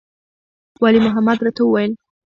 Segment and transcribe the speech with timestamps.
[0.83, 1.91] ولي محمد راته وويل.